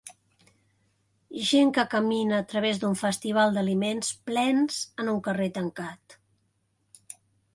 Gent 1.49 1.73
que 1.75 1.83
camina 1.91 2.39
a 2.43 2.45
través 2.53 2.79
d'un 2.83 2.97
Festival 3.03 3.53
d'aliments 3.57 4.09
plens 4.31 4.79
en 5.03 5.11
un 5.13 5.21
carrer 5.29 5.51
tancat 5.59 6.17